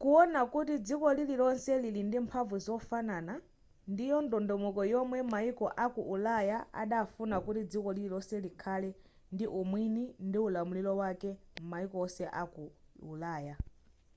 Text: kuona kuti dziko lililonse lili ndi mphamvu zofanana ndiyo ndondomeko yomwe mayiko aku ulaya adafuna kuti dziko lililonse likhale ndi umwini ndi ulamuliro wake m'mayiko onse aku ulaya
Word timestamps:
kuona 0.00 0.40
kuti 0.52 0.74
dziko 0.86 1.08
lililonse 1.16 1.72
lili 1.84 2.00
ndi 2.06 2.18
mphamvu 2.24 2.56
zofanana 2.66 3.34
ndiyo 3.92 4.16
ndondomeko 4.26 4.82
yomwe 4.92 5.18
mayiko 5.32 5.66
aku 5.84 6.00
ulaya 6.14 6.58
adafuna 6.82 7.36
kuti 7.44 7.60
dziko 7.70 7.88
lililonse 7.96 8.36
likhale 8.44 8.90
ndi 9.34 9.44
umwini 9.60 10.04
ndi 10.26 10.38
ulamuliro 10.46 10.92
wake 11.02 11.30
m'mayiko 11.68 11.96
onse 12.04 12.24
aku 12.42 12.64
ulaya 13.12 13.54